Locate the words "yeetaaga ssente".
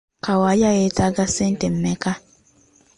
0.77-1.65